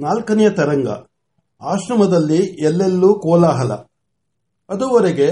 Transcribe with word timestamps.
ನಾಲ್ಕನೆಯ 0.00 0.50
ತರಂಗ. 0.50 0.88
ಆಶ್ರಮದಲ್ಲಿ 1.62 2.36
ಎಲ್ಲೆಲ್ಲೂ 2.36 3.14
ಕೋಲಾಹಲ. 3.14 3.72
ಅದುವರೆಗೆ 4.70 5.28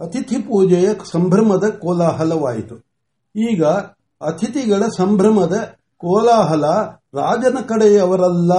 ಅತಿಥಿ 0.00 0.36
ಪೂಜೆಯ 0.42 0.88
ಸಂಭ್ರಮದ 1.12 1.68
ಕೋಲಾಹಲವಾಯಿತು. 1.68 2.76
ಈಗ 3.50 3.64
ಅತಿಥಿಗಳ 4.20 4.82
ಸಂಭ್ರಮದ 4.96 5.56
ಕೋಲಾಹಲ 5.96 6.64
ರಾಜನ 7.14 7.58
ಕಡೆಯವರೆಲ್ಲ 7.68 8.52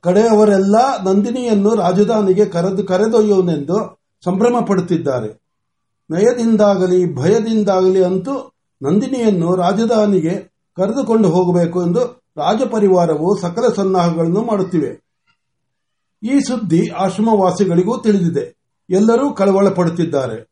ಕಡೆಯವರೆಲ್ಲ 0.00 0.76
ನಂದಿನಿಯನ್ನು 1.04 1.74
ರಾಜಧಾನಿಗೆ 1.74 2.44
ಕರೆದು 2.46 2.84
ಕರೆದೊಯ್ಯುವನೆಂದು 2.84 3.98
ಸಂಭ್ರಮ 4.24 4.64
ಪಡುತ್ತಿದ್ದಾರೆ. 4.68 5.28
ನಯದಿಂದಾಗಲಿ, 6.10 7.14
ಭಯದಿಂದಾಗಲಿ 7.14 8.04
ಅಂತೂ 8.04 8.52
ನಂದಿನಿಯನ್ನು 8.82 9.56
ರಾಜಧಾನಿಗೆ 9.56 10.34
ಕರೆದುಕೊಂಡು 10.76 11.28
ಹೋಗಬೇಕು 11.28 11.82
ಎಂದು 11.82 12.27
ರಾಜಪರಿವಾರವು 12.38 13.40
ಸಕಲ 13.40 13.72
ಸನ್ನಾಹಗಳನ್ನು 13.76 14.42
ಮಾಡುತ್ತಿವೆ. 14.44 15.08
ಈ 16.22 16.40
ಸುದ್ದಿ 16.40 16.88
ಆಶ್ರಮವಾಸಿಗಳಿಗೂ 16.88 17.98
ತಿಳಿದಿದೆ. 17.98 18.58
ಎಲ್ಲರೂ 18.90 19.32
ಕಳವಳ 19.32 19.68
ಪಡುತ್ತಿದ್ದಾರೆ 19.68 20.48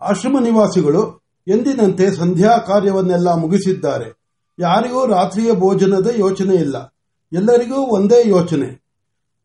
ಆಶ್ರಮ 0.00 0.38
ನಿವಾಸಿಗಳು 0.40 1.20
ಎಂದಿನಂತೆ 1.48 2.10
ಸಂಧ್ಯಾ 2.10 2.58
ಕಾರ್ಯವನ್ನೆಲ್ಲ 2.58 3.34
ಮುಗಿಸಿದ್ದಾರೆ. 3.34 4.20
ಯಾರಿಗೂ 4.58 5.06
ರಾತ್ರಿಯ 5.06 5.52
ಭೋಜನದ 5.52 6.10
ಯೋಚನೆ 6.16 6.54
ಇಲ್ಲ. 6.54 6.94
ಎಲ್ಲರಿಗೂ 7.32 7.74
ಒಂದೇ 7.74 8.28
ಯೋಚನೆ. 8.28 8.84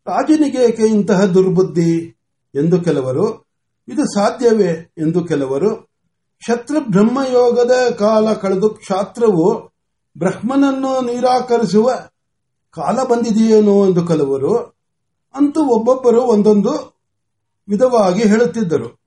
ರಾಜನಿಗೆ 0.08 0.58
ಏಕೆ 0.58 0.84
ಇಂತಹ 0.84 1.26
ದುರ್ಬುದ್ಧಿ? 1.26 2.10
ಎಂದು 2.56 2.82
ಕೆಲವರು, 2.82 3.46
ಇದು 3.88 4.06
ಸಾಧ್ಯವೇ? 4.06 4.94
ಎಂದು 4.98 5.26
ಕೆಲವರು, 5.26 5.90
ಶತ್ರು 6.48 6.92
ಬ್ರಹ್ಮಯೋಗದ 6.92 7.92
ಕಾಲ 7.92 8.34
ಕಳೆದು 8.34 8.70
ಕ್ಷಾತ್ರವು 8.70 9.75
ಬ್ರಹ್ಮನನ್ನು 10.18 11.06
ನಿರಾಕರಿಸುವ 11.06 11.92
ಕಾಲ 12.72 13.04
ಬಂದಿದೆಯೇನೋ 13.04 13.88
ಎಂದು 13.88 14.08
ಕೆಲವರು, 14.08 14.58
ಅಂತೂ 15.36 15.66
ಒಬ್ಬೊಬ್ಬರು 15.66 16.22
ಒಂದೊಂದು 16.22 17.00
ವಿಧವಾಗಿ 17.68 18.24
ಹೇಳುತ್ತಿದ್ದರು. 18.24 19.02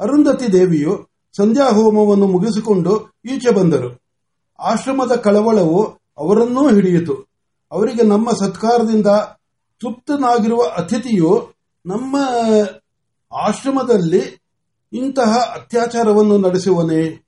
ಅರುಂಧತಿ 0.00 0.52
ದೇವಿಯು 0.52 1.08
ಸಂಧ್ಯಾ 1.36 1.68
ಹೋಮವನ್ನು 1.68 2.26
ಮುಗಿಸಿಕೊಂಡು 2.26 3.20
ಈಚೆ 3.24 3.50
ಬಂದರು. 3.50 4.02
ಆಶ್ರಮದ 4.60 5.16
ಕಳವಳವು 5.16 5.82
ಅವರನ್ನೂ 6.18 6.70
ಹಿಡಿಯಿತು. 6.70 7.30
ಅವರಿಗೆ 7.72 8.02
ನಮ್ಮ 8.02 8.32
ಸತ್ಕಾರದಿಂದ 8.32 9.06
ತೃಪ್ತನಾಗಿರುವ 9.80 10.62
ಅತಿಥಿಯು 10.62 11.52
ನಮ್ಮ 11.86 12.16
ಆಶ್ರಮದಲ್ಲಿ 13.32 14.42
ಇಂತಹ 14.92 15.36
ಅತ್ಯಾಚಾರವನ್ನು 15.36 16.38
ನಡೆಸುವನೇ, 16.38 17.26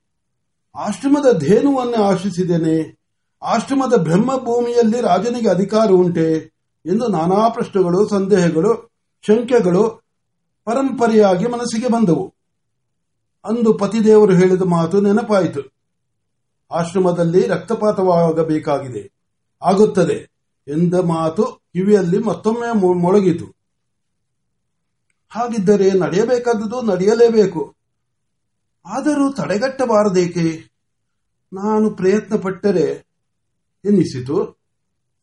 ಆಶ್ರಮದ 0.75 1.37
ಧೇನುವನ್ನು 1.37 2.03
ಆಶಿಸಿದ್ದೇನೆ 2.03 3.02
ಆಶ್ರಮದ 3.43 3.93
ಬ್ರಹ್ಮಭೂಮಿಯಲ್ಲಿ 3.97 5.01
ರಾಜನಿಗೆ 5.01 5.49
ಅಧಿಕಾರ 5.49 5.89
ಉಂಟೆ 5.91 6.53
ಎಂದು 6.85 7.07
ನಾನಾ 7.07 7.49
ಪ್ರಶ್ನೆಗಳು, 7.49 8.07
ಸಂದೇಹಗಳು, 8.07 8.91
ಶಂಕೆಗಳು 9.27 10.03
ಪರಂಪರೆಯಾಗಿ 10.65 11.47
ಮನಸ್ಸಿಗೆ 11.47 11.87
ಬಂದವು. 11.87 12.33
ಅಂದು 13.45 13.73
ಪತಿದೇವರು 13.73 14.33
ಹೇಳಿದ 14.33 14.61
ಮಾತು 14.61 15.01
ನೆನಪಾಯಿತು. 15.01 15.73
ಆಶ್ರಮದಲ್ಲಿ 16.71 17.47
ರಕ್ತಪಾತವಾಗಬೇಕಾಗಿದೆ. 17.47 19.11
ಆಗುತ್ತದೆ 19.63 20.31
ಎಂದ 20.67 20.93
ಮಾತು 20.93 21.43
ಕಿವಿಯಲ್ಲಿ 21.43 22.19
ಮತ್ತೊಮ್ಮೆ 22.19 22.93
ಮೊಳಗಿತು. 22.93 23.45
ಹಾಗಿದ್ದರೆ 25.29 25.91
ನಡೆಯಬೇಕಾದದ್ದು 25.91 26.81
ನಡೆಯಲೇಬೇಕು. 26.81 27.75
ಆದರೂ 28.85 29.33
ತಡೆಗಟ್ಟಬಾರದೇಕೆ? 29.33 30.71
ನಾನು 31.53 31.89
ಪ್ರಯತ್ನ 31.89 32.35
ಪಟ್ಟರೆ 32.35 33.12
ಎನ್ನಿಸಿತು 33.85 34.37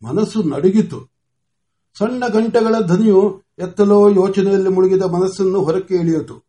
ಮನಸ್ಸು 0.03 0.43
ನಡುಗಿತು. 0.43 0.99
ಸಣ್ಣ 1.99 2.27
ಗಂಟೆಗಳ 2.27 2.81
ಧ್ವನಿಯು 2.81 3.43
ಎತ್ತಲೋ 3.59 4.11
ಯೋಚನೆಯಲ್ಲಿ 4.11 4.69
ಮುಳುಗಿದ 4.69 5.03
ಮನಸ್ಸನ್ನು 5.03 5.61
ಹೊರಕ್ಕೆ 5.65 5.95
ಇಳಿಯಿತು 5.95 6.45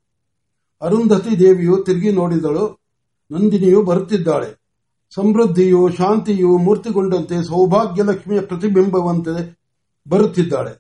ಅರುಂಧತಿ 0.82 1.40
ದೇವಿಯು 1.40 1.84
ತಿರುಗಿ 1.84 2.12
ನೋಡಿದಳು, 2.12 2.80
ನಂದಿನಿಯು 3.32 3.84
ಬರುತ್ತಿದ್ದಾಳೆ. 3.84 4.50
ಸಮೃದ್ಧಿಯು 5.16 5.90
ಶಾಂತಿಯು 5.90 6.58
ಮೂರ್ತಿಗೊಂಡಂತೆ 6.58 7.44
ಸೌಭಾಗ್ಯ 7.44 8.04
ಲಕ್ಷ್ಮಿಯ 8.04 8.42
ಪ್ರತಿಬಿಂಬವಂತೆ 8.42 9.60
ಬರುತ್ತಿದ್ದಾಳೆ. 10.08 10.74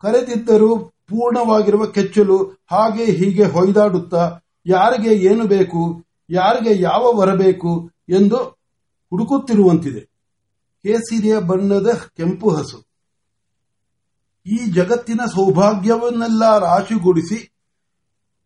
ಕರೆದಿದ್ದರೂ 0.00 0.78
ಪೂರ್ಣವಾಗಿರುವ 0.78 1.86
ಕೆಚ್ಚಲು 1.86 2.38
ಹಾಗೆ 2.70 3.04
ಹೀಗೆ 3.04 3.44
ಹೊಯ್ದಾಡುತ್ತಾ, 3.44 4.40
ಯಾರಿಗೆ 4.66 5.12
ಏನು 5.14 5.44
ಬೇಕು, 5.46 6.04
ಯಾರಿಗೆ 6.30 6.82
ಯಾವ 6.82 7.12
ಬರಬೇಕು 7.12 7.90
ಎಂದು 8.08 8.36
ಹುಡುಕುತ್ತಿರುವಂತಿದೆ. 9.12 10.09
ಕೇಸರಿಯ 10.84 11.38
ಬಣ್ಣದ 11.38 11.88
ಕೆಂಪು 12.16 12.50
ಹಸು. 12.50 12.90
ಈ 14.46 14.56
ಜಗತ್ತಿನ 14.56 15.20
ಸೌಭಾಗ್ಯವನ್ನೆಲ್ಲ 15.26 16.58
ರಾಶಿಗೂಡಿಸಿ 16.58 17.52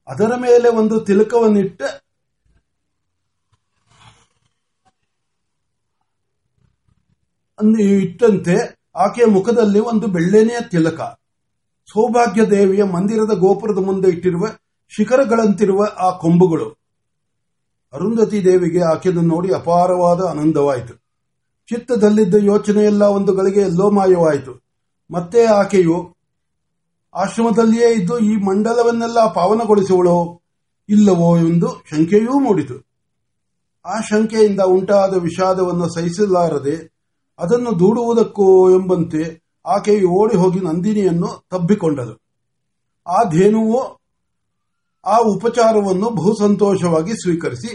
ಅದರ 0.07 0.35
ಮೇಲೆ 0.37 0.69
ಒಂದು 0.69 1.01
ತಿಲಕವನ್ನಿಟ್ಟ 1.01 1.83
ಇಟ್ಟಂತೆ 7.81 8.79
ಆಕೆಯ 8.97 9.25
ಮುಖದಲ್ಲಿ 9.25 9.79
ಒಂದು 9.79 10.07
ಬೆಳ್ಳೆನೆಯ 10.07 10.57
ತಿಲಕ. 10.71 11.01
ಸೌಭಾಗ್ಯ 11.87 12.47
ದೇವಿಯ 12.47 12.85
ಮಂದಿರದ 12.85 13.39
ಗೋಪುರದ 13.39 13.79
ಮುಂದೆ 13.79 14.09
ಇಟ್ಟಿರುವ 14.09 14.47
ಶಿಖರಗಳಂತಿರುವ 14.89 15.85
ಆ 15.99 16.11
ಕೊಂಬುಗಳು. 16.19 16.71
ಅರುಂಧತಿ 17.93 18.45
ದೇವಿಗೆ 18.45 18.83
ಆಕೆಯನ್ನು 18.95 19.23
ನೋಡಿ 19.23 19.55
ಅಪಾರವಾದ 19.55 20.21
ಆನಂದವಾಯಿತು. 20.31 21.04
ಚಿತ್ತದಲ್ಲಿದ್ದ 21.69 22.35
ಯೋಚನೆಯೆಲ್ಲ 22.35 23.03
ಒಂದು 23.03 23.35
ಗಳಿಗೆ 23.35 23.65
ಲೋಮಾಯವಾಯಿತು. 23.65 24.53
ಮಾಯವಾಯಿತು 24.53 24.53
ಮತ್ತೆ 25.11 25.45
ಆಕೆಯು, 25.45 26.15
ಆಶ್ರಮದಲ್ಲಿಯೇ 27.15 27.93
ಇದ್ದು 27.93 28.19
ಈ 28.19 28.37
ಮಂಡಲವನ್ನೆಲ್ಲ 28.37 29.33
ಪಾವನಗೊಳಿಸುವಳೋ 29.33 30.43
ಇಲ್ಲವೋ 30.89 31.39
ಎಂದು 31.39 31.69
ಶಂಕೆಯೂ 31.91 32.39
ಮೂಡಿತು. 32.41 32.77
ಆ 33.85 34.01
ಶಂಕೆಯಿಂದ 34.01 34.61
ಉಂಟಾದ 34.61 35.15
ವಿಷಾದವನ್ನು 35.15 35.87
ಸಹಿಸಲಾರದೆ 35.95 36.77
ಅದನ್ನು 37.39 37.71
ದೂಡುವುದಕ್ಕೋ 37.79 38.71
ಎಂಬಂತೆ 38.71 39.23
ಆಕೆಯು 39.67 40.09
ಓಡಿ 40.09 40.37
ಹೋಗಿ 40.37 40.61
ನಂದಿನಿಯನ್ನು 40.61 41.47
ತಬ್ಬಿಕೊಂಡಳು. 41.51 42.15
ಆ 43.07 43.23
ಧೇನುವು 43.31 43.81
ಆ 45.07 45.17
ಉಪಚಾರವನ್ನು 45.19 46.11
ಬಹು 46.11 46.33
ಸಂತೋಷವಾಗಿ 46.39 47.13
ಸ್ವೀಕರಿಸಿ 47.13 47.71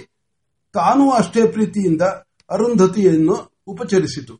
ತಾನೂ 0.73 1.11
ಅಷ್ಟೇ 1.11 1.47
ಪ್ರೀತಿಯಿಂದ 1.47 2.01
ಅರುಂಧತಿಯನ್ನು 2.49 3.58
ಉಪಚರಿಸಿತು. 3.69 4.33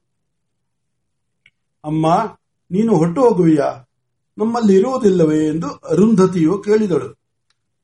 ಅಮ್ಮ, 1.84 2.38
ನೀನು 2.72 2.97
ಹೊಟ್ಟು 2.97 3.22
ಹೋಗುವಿಯಾ? 3.22 3.85
ನಮ್ಮಲ್ಲಿ 4.38 4.75
ಇರುವುದಿಲ್ಲವೇ 4.75 5.47
ಎಂದು 5.47 5.67
ಅರುಂಧತಿಯು 5.67 6.57
ಕೇಳಿದಳು. 6.57 7.09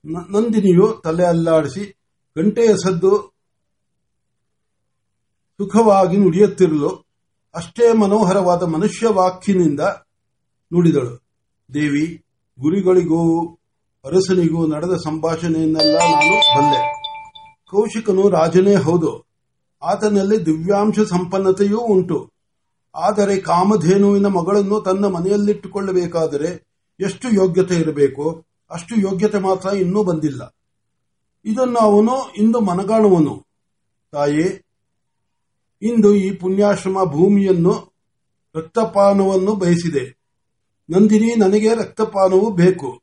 ನಂದಿನಿಯು 0.05 1.01
ತಲೆ 1.03 1.23
ಅಲ್ಲಾಡಿಸಿ 1.23 1.97
ಗಂಟೆಯ 2.37 2.77
ಸದ್ದು 2.83 3.33
ಸುಖವಾಗಿ 5.57 6.17
ನುಡಿಯುತ್ತಿರಲು 6.17 7.05
ಅಷ್ಟೇ 7.55 7.93
ಮನೋಹರವಾದ 7.93 8.63
ಮನುಷ್ಯ 8.63 9.07
ವಾಕ್ಯನಿಂದ 9.07 9.79
ನುಡಿದಳು. 10.73 11.23
ದೇವಿ, 11.73 12.23
ಗುರಿಗಳಿಗೂ 12.59 13.53
ಅರಸನಿಗೂ 14.05 14.67
ನಡೆದ 14.67 14.93
ಸಂಭಾಷಣೆಯನ್ನೆಲ್ಲ 14.95 15.97
ನಾನು 15.99 16.57
ಬಲ್ಲೆ. 16.57 16.81
ಕೌಶಿಕನು 17.71 18.29
ರಾಜನೇ 18.29 18.75
ಹೌದು. 18.75 19.24
ಆತನಲ್ಲಿ 19.83 20.45
ದಿವ್ಯಾಂಶ 20.45 20.99
ಸಂಪನ್ನತೆಯೂ 20.99 21.79
ಉಂಟು. 21.79 22.31
ಆದರೆ 22.95 23.37
ಕಾಮಧೇನುವಿನ 23.37 24.25
ಮಗಳನ್ನು 24.25 24.81
ತನ್ನ 24.81 25.05
ಮನೆಯಲ್ಲಿಟ್ಟುಕೊಳ್ಳಬೇಕಾದರೆ 25.05 26.67
ಎಷ್ಟು 26.99 27.29
ಯೋಗ್ಯತೆ 27.29 27.75
ಇರಬೇಕು? 27.75 28.45
ಅಷ್ಟು 28.71 28.95
ಯೋಗ್ಯತೆ 28.95 29.39
ಮಾತ್ರ 29.39 29.69
ಇನ್ನೂ 29.69 30.03
ಬಂದಿಲ್ಲ. 30.03 30.55
ಇದನ್ನು 31.45 31.79
ಅವನು 31.79 32.33
ಇಂದು 32.33 32.59
ಮನಗಾಣುವನು. 32.59 33.47
ತಾಯಿ, 34.11 34.65
ಇಂದು 35.81 36.15
ಈ 36.15 36.35
ಪುಣ್ಯಾಶ್ರಮ 36.35 37.03
ಭೂಮಿಯನ್ನು 37.03 37.93
ರಕ್ತಪಾನವನ್ನು 38.55 39.55
ಬಯಸಿದೆ. 39.55 40.19
ನಂದಿನಿ, 40.89 41.35
ನನಗೆ 41.35 41.75
ರಕ್ತಪಾನವು 41.75 42.51
ಬೇಕು. 42.51 43.01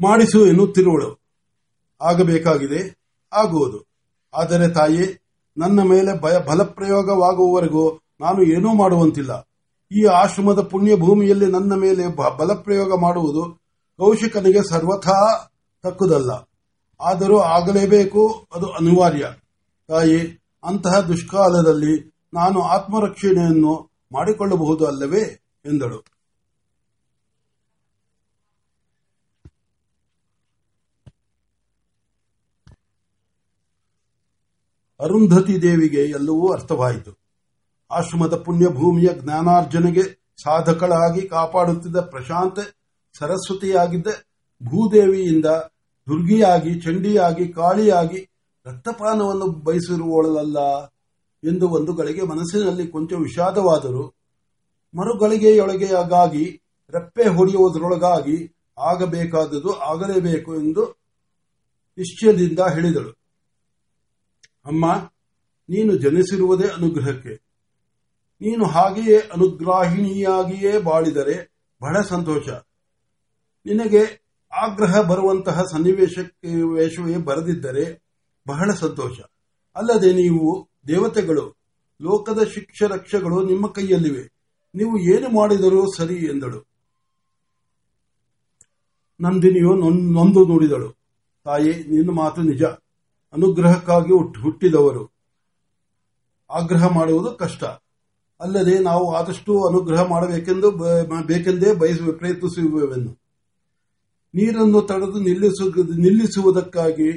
ಮಾಡಿಸು 0.00 0.46
ಎನ್ನುತ್ತಿರುವಳು. 0.46 1.20
ಆಗಬೇಕಾಗಿದೆ, 2.02 2.98
ಆಗುವುದು. 3.32 3.85
ಆದರೆ 4.36 4.68
ತಾಯಿ, 4.68 5.22
ನನ್ನ 5.58 5.82
ಮೇಲೆ 5.82 6.20
ಭಯ 6.20 6.38
ಬಲಪ್ರಯೋಗವಾಗುವವರೆಗೂ 6.38 8.00
ನಾನು 8.20 8.42
ಏನೂ 8.42 8.74
ಮಾಡುವಂತಿಲ್ಲ. 8.74 9.48
ಈ 9.96 10.04
ಆಶ್ರಮದ 10.04 10.60
ಪುಣ್ಯ 10.60 10.96
ಭೂಮಿಯಲ್ಲಿ 10.96 11.46
ನನ್ನ 11.46 11.74
ಮೇಲೆ 11.74 12.16
ಬಲಪ್ರಯೋಗ 12.38 13.00
ಮಾಡುವುದು 13.00 13.62
ಕೌಶಿಕನಿಗೆ 13.98 14.70
ಸರ್ವಥಾ 14.70 15.50
ತಕ್ಕುದಲ್ಲ. 15.82 16.30
ಆದರೂ 17.00 17.38
ಆಗಲೇಬೇಕು, 17.38 18.46
ಅದು 18.54 18.66
ಅನಿವಾರ್ಯ. 18.66 19.26
ತಾಯಿ, 19.88 20.44
ಅಂತಹ 20.64 21.00
ದುಷ್ಕಾಲದಲ್ಲಿ 21.00 22.14
ನಾನು 22.34 22.60
ಆತ್ಮರಕ್ಷಣೆಯನ್ನು 22.60 23.90
ಮಾಡಿಕೊಳ್ಳಬಹುದು 24.12 24.86
ಅಲ್ಲವೇ? 24.86 25.44
ಎಂದಳು. 25.64 26.15
ಅರುಂಧತಿ 35.00 35.62
ದೇವಿಗೆ 35.62 36.02
ಎಲ್ಲವೂ 36.02 36.52
ಅರ್ಥವಾಯಿತು. 36.52 37.18
ಆಶ್ರಮದ 37.90 38.36
ಪುಣ್ಯಭೂಮಿಯ 38.36 39.08
ಜ್ಞಾನಾರ್ಜನೆಗೆ 39.22 40.02
ಸಾಧಕಳಾಗಿ 40.42 41.28
ಕಾಪಾಡುತ್ತಿದ್ದ 41.28 42.00
ಪ್ರಶಾಂತ, 42.00 42.58
ಸರಸ್ವತಿಯಾಗಿದ್ದ 43.18 44.06
ಭೂದೇವಿಯಿಂದ 44.66 45.44
ದುರ್ಗಿಯಾಗಿ, 46.08 46.80
ಚಂಡಿಯಾಗಿ, 46.80 47.48
ಕಾಳಿಯಾಗಿ 47.48 48.28
ರಕ್ತಪಾನವನ್ನು 48.66 49.46
ಬಯಸಿರುವಳಲ್ಲ 49.46 50.58
ಎಂದು 51.44 51.68
ಒಂದು 51.68 51.94
ಗಳಿಗೆ 51.94 52.22
ಮನಸ್ಸಿನಲ್ಲಿ 52.22 52.86
ಕೊಂಚ 52.86 53.12
ವಿಷಾದವಾದರು 53.12 54.14
ಮರುಗಳಿಗೆಯೊಳಗೆಯಾಗಿ 54.94 56.62
ರೆಪ್ಪೆ 56.94 57.28
ಹೊಡೆಯುವುದರೊಳಗಾಗಿ 57.28 58.56
ಆಗಬೇಕಾದುದು 58.78 59.72
ಆಗಲೇಬೇಕು 59.72 60.54
ಎಂದು 60.54 60.82
ನಿಶ್ಚಯದಿಂದ 61.98 62.58
ಹೇಳಿದಳು. 62.58 63.25
ಅಮ್ಮ, 64.66 65.10
ನೀನು 65.68 65.96
ಜನಿಸಿರುವುದೇ 65.96 66.68
ಅನುಗ್ರಹಕ್ಕೆ. 66.68 67.34
ನೀನು 68.40 68.64
ಹಾಗೆಯೇ 68.64 69.18
ಅನುಗ್ರಾಹಿಣಿಯಾಗಿಯೇ 69.18 70.78
ಬಾಳಿದರೆ 70.78 71.52
ಬಹಳ 71.82 72.00
ಸಂತೋಷ. 72.02 72.48
ನಿನಗೆ 73.66 74.02
ಆಗ್ರಹ 74.52 75.00
ಬರುವಂತಹ 75.00 75.62
ಸನ್ನಿವೇಶಕ್ಕೆ, 75.62 76.62
ವೇಷವೇ 76.74 77.16
ಬರದಿದ್ದರೆ 77.16 78.02
ಬಹಳ 78.48 78.70
ಸಂತೋಷ. 78.74 79.20
ಅಲ್ಲದೆ 79.76 80.12
ನೀವು 80.12 80.68
ದೇವತೆಗಳು, 80.88 81.56
ಲೋಕದ 82.02 82.42
ಶಿಕ್ಷ 82.54 82.82
ರಕ್ಷಗಳು 82.82 83.42
ನಿಮ್ಮ 83.42 83.66
ಕೈಯಲ್ಲಿವೆ. 83.66 84.24
ನೀವು 84.74 84.98
ಏನು 84.98 85.28
ಮಾಡಿದರೂ 85.28 85.92
ಸರಿ 85.96 86.14
ಎಂದಳು. 86.14 86.60
ನಂದಿನಿಯು 89.20 89.74
ನೊಂದು 90.12 90.46
ನೋಡಿದಳು. 90.46 90.90
ತಾಯಿ, 91.44 91.72
ನಿನ್ನ 91.84 92.10
ಮಾತು 92.10 92.42
ನಿಜ. 92.42 92.62
ಅನುಗ್ರಹಕ್ಕಾಗಿ 93.36 94.12
ಹುಟ್- 94.12 94.42
ಹುಟ್ಟಿದವರು. 94.42 95.16
ಆಗ್ರಹ 96.50 96.86
ಮಾಡುವುದು 96.86 97.30
ಕಷ್ಟ. 97.30 97.64
ಅಲ್ಲದೆ 98.40 98.78
ನಾವು 98.78 99.14
ಆದಷ್ಟು 99.14 99.64
ಅನುಗ್ರಹ 99.64 100.02
ಮಾಡಬೇಕೆಂದು 100.02 100.70
ಬೇಕೆಂದೇ 101.26 101.74
ಬಯಸುವ 101.74 102.12
ಪ್ರಯತ್ನಿಸುವೆವೆನ್ನು 102.12 103.26
ನೀರನ್ನು 104.34 104.82
ತಡೆದು 104.82 105.20
ನಿಲ್ಲಿಸು, 105.20 105.94
ನಿಲ್ಲಿಸುವುದಕ್ಕಾಗಿ 105.94 107.10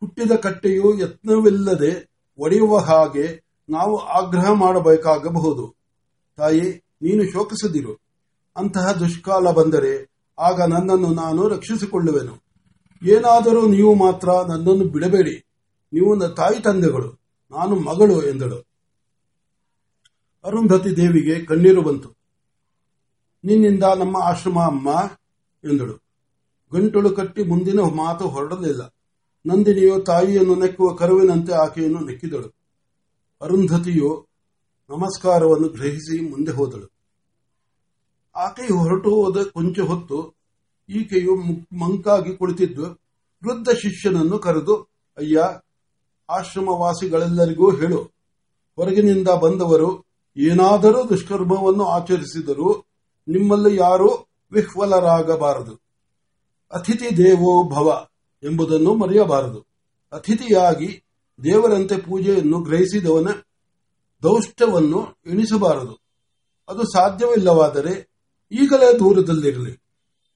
ಹುಟ್ಟಿದ 0.00 0.32
ಕಟ್ಟೆಯು 0.32 0.98
ಯತ್ನವಿಲ್ಲದೆ 0.98 2.10
ಒಡೆಯುವ 2.38 2.78
ಹಾಗೆ 2.78 3.44
ನಾವು 3.70 3.98
ಆಗ್ರಹ 3.98 4.52
ಮಾಡಬೇಕಾಗಬಹುದು. 4.52 5.74
ತಾಯಿ, 6.36 6.60
ನೀನು 7.02 7.32
ಶೋಕಿಸದಿರು. 7.32 7.92
ಅಂತಹ 8.56 8.92
ದುಷ್ಕಾಲ 8.92 9.50
ಬಂದರೆ 9.50 10.10
ಆಗ 10.38 10.62
ನನ್ನನ್ನು 10.62 11.08
ನಾನು 11.14 11.48
ರಕ್ಷಿಸಿಕೊಳ್ಳುವೆನು. 11.48 12.47
ಏನಾದರೂ 13.02 13.68
ನೀವು 13.68 13.94
ಮಾತ್ರ 13.94 14.28
ನನ್ನನ್ನು 14.48 14.84
ಬಿಡಬೇಡಿ. 14.84 15.44
ನೀವು 15.92 16.14
ನನ್ನ 16.14 16.32
ತಾಯಿ 16.34 16.62
ತಂದೆಗಳು, 16.62 17.10
ನಾನು 17.50 17.74
ಮಗಳು 17.76 18.22
ಎಂದಳು. 18.22 18.58
ಅರುಂಧತಿ 20.44 20.96
ದೇವಿಗೆ 20.96 21.44
ಕಣ್ಣೀರು 21.44 21.82
ಬಂತು. 21.82 22.08
ನಿನ್ನಿಂದ 23.44 23.84
ನಮ್ಮ 23.98 24.16
ಆಶ್ರಮ 24.16 24.58
ಅಮ್ಮ 24.60 24.88
ಎಂದಳು. 25.70 25.94
ಗಂಟಲು 26.72 27.10
ಕಟ್ಟಿ 27.10 27.42
ಮುಂದಿನ 27.42 27.80
ಮಾತು 27.80 28.28
ಹೊರಡಲಿಲ್ಲ. 28.28 28.82
ನಂದಿನಿಯು 29.46 30.00
ತಾಯಿಯನ್ನು 30.00 30.54
ನೆಕ್ಕುವ 30.54 30.94
ಕರುವಿನಂತೆ 30.94 31.52
ಆಕೆಯನ್ನು 31.52 32.00
ನೆಕ್ಕಿದಳು. 32.00 32.48
ಅರುಂಧತಿಯು 33.40 34.26
ನಮಸ್ಕಾರವನ್ನು 34.90 35.68
ಗ್ರಹಿಸಿ 35.68 36.30
ಮುಂದೆ 36.30 36.52
ಹೋದಳು. 36.52 36.86
ಆಕೆಯು 38.36 38.76
ಹೊರಟು 38.78 39.10
ಹೋದ 39.10 39.42
ಕೊಂಚ 39.42 39.78
ಹೊತ್ತು 39.80 40.37
ಈಕೆಯು 40.88 41.36
ಮಂಕಾಗಿ 41.76 42.36
ಕುಳಿತಿದ್ದು. 42.36 42.90
ವೃದ್ಧ 43.44 43.68
ಶಿಷ್ಯನನ್ನು 43.68 44.38
ಕರೆದು, 44.38 44.82
ಅಯ್ಯ, 45.18 45.42
ಆಶ್ರಮವಾಸಿಗಳೆಲ್ಲರಿಗೂ 46.30 47.76
ಹೇಳು. 47.76 48.02
ಹೊರಗಿನಿಂದ 48.76 49.28
ಬಂದವರು 49.28 50.04
ಏನಾದರೂ 50.36 51.08
ದುಷ್ಕರ್ಮವನ್ನು 51.08 51.84
ಆಚರಿಸಿದರೂ 51.84 52.84
ನಿಮ್ಮಲ್ಲಿ 53.28 53.76
ಯಾರೂ 53.76 54.26
ವಿಹ್ವಲರಾಗಬಾರದು. 54.52 55.80
ಅತಿಥಿ 56.72 57.16
ದೇವೋ 57.16 57.68
ಭವ 57.68 58.06
ಎಂಬುದನ್ನು 58.42 58.94
ಮರೆಯಬಾರದು. 58.94 59.66
ಅತಿಥಿಯಾಗಿ 60.12 61.04
ದೇವರಂತೆ 61.44 61.96
ಪೂಜೆಯನ್ನು 61.96 62.60
ಗ್ರಹಿಸಿದವನ 62.60 63.28
ದೌಷ್ಟವನ್ನು 64.22 65.18
ಎಣಿಸಬಾರದು. 65.26 66.00
ಅದು 66.68 66.82
ಸಾಧ್ಯವಿಲ್ಲವಾದರೆ 66.82 68.10
ಈಗಲೇ 68.52 68.98
ದೂರದಲ್ಲಿರಲಿ. 68.98 69.87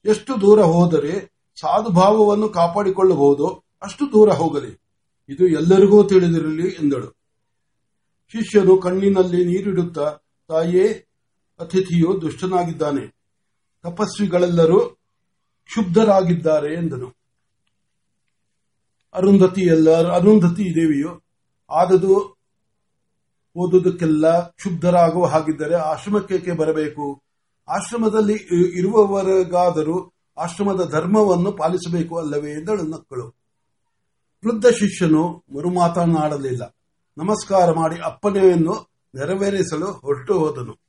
ಎಷ್ಟು 0.05 0.41
ದೂರ 0.41 0.61
ಹೋದರೆ 0.61 1.33
ಸಾಧುಭಾವವನ್ನು 1.61 2.49
ಕಾಪಾಡಿಕೊಳ್ಳಬಹುದು, 2.49 3.63
ಅಷ್ಟು 3.81 4.11
ದೂರ 4.11 4.29
ಹೋಗಲಿ. 4.29 4.81
ಇದು 5.29 5.47
ಎಲ್ಲರಿಗೂ 5.47 6.03
ತಿಳಿದಿರಲಿ 6.03 6.67
ಎಂದಳು. 6.67 7.07
ಶಿಷ್ಯನು 8.31 8.77
ಕಣ್ಣಿನಲ್ಲಿ 8.77 9.45
ನೀರಿಡುತ್ತಾ 9.45 10.17
ತಾಯೇ, 10.47 11.07
ಅತಿಥಿಯು 11.59 12.21
ದುಷ್ಟನಾಗಿದ್ದಾನೆ. 12.21 13.07
ತಪಸ್ವಿಗಳೆಲ್ಲರೂ 13.83 14.79
ಕ್ಷುಬ್ಧರಾಗಿದ್ದಾರೆ 15.65 16.73
ಎಂದನು. 16.73 17.15
ಅರುಂಧತಿ 19.13 19.61
ಎಲ್ಲ, 19.61 20.15
ಅರುಂಧತಿ 20.15 20.75
ದೇವಿಯು 20.75 21.23
ಆದದು 21.71 22.37
ಓದುವುದಕ್ಕೆಲ್ಲ 23.55 24.47
ಕ್ಷುಬ್ಧರಾಗುವ 24.47 25.25
ಹಾಗಿದ್ದರೆ 25.25 25.75
ಆಶ್ರಮಕ್ಕೆ 25.75 26.51
ಬರಬೇಕು? 26.51 27.22
ಆಶ್ರಮದಲ್ಲಿ 27.67 28.33
ಇರುವವರಿಗಾದರೂ 28.79 30.11
ಆಶ್ರಮದ 30.37 30.89
ಧರ್ಮವನ್ನು 30.91 31.51
ಪಾಲಿಸಬೇಕು 31.51 32.17
ಅಲ್ಲವೇ 32.17 32.51
ಎಂದಳು 32.51 32.83
ನಕ್ಕಳು 32.83 33.27
ವೃದ್ಧ 34.45 34.65
ಶಿಷ್ಯನು 34.65 35.43
ಮರುಮಾತನಾಡಲಿಲ್ಲ 35.55 36.75
ನಮಸ್ಕಾರ 37.17 37.71
ಮಾಡಿ 37.71 37.99
ಅಪ್ಪನೆಯನ್ನು 37.99 38.93
ನೆರವೇರಿಸಲು 39.15 39.91
ಹೊರಟು 39.91 40.39
ಹೋದನು. 40.39 40.82